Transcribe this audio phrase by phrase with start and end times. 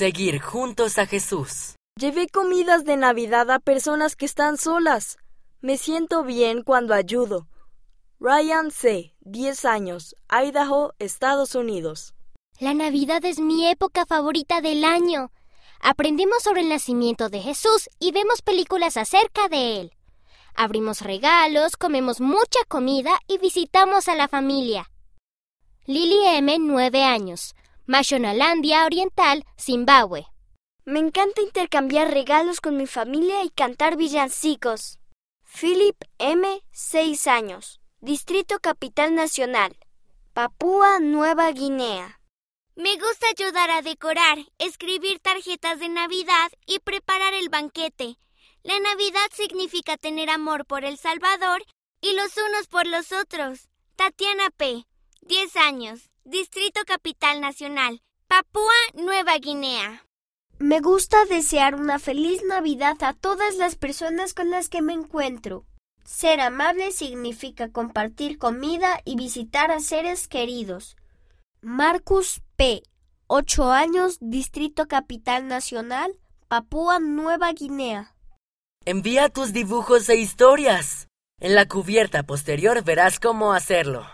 [0.00, 1.76] Seguir juntos a Jesús.
[1.94, 5.18] Llevé comidas de Navidad a personas que están solas.
[5.60, 7.48] Me siento bien cuando ayudo.
[8.18, 12.14] Ryan C., 10 años, Idaho, Estados Unidos.
[12.58, 15.32] La Navidad es mi época favorita del año.
[15.80, 19.92] Aprendemos sobre el nacimiento de Jesús y vemos películas acerca de él.
[20.54, 24.90] Abrimos regalos, comemos mucha comida y visitamos a la familia.
[25.84, 27.54] Lily M., 9 años,
[27.90, 30.24] Mashonalandia Oriental, Zimbabue.
[30.84, 35.00] Me encanta intercambiar regalos con mi familia y cantar villancicos.
[35.42, 39.76] Philip M., 6 años, Distrito Capital Nacional,
[40.34, 42.20] Papúa Nueva Guinea.
[42.76, 48.18] Me gusta ayudar a decorar, escribir tarjetas de Navidad y preparar el banquete.
[48.62, 51.64] La Navidad significa tener amor por el Salvador
[52.00, 53.68] y los unos por los otros.
[53.96, 54.86] Tatiana P.,
[55.22, 60.06] 10 años, Distrito Capital Nacional, Papúa Nueva Guinea.
[60.60, 65.64] Me gusta desear una feliz Navidad a todas las personas con las que me encuentro.
[66.04, 70.96] Ser amable significa compartir comida y visitar a seres queridos.
[71.62, 72.84] Marcus P.,
[73.26, 78.14] 8 años, Distrito Capital Nacional, Papúa Nueva Guinea.
[78.84, 81.08] Envía tus dibujos e historias.
[81.40, 84.06] En la cubierta posterior verás cómo hacerlo.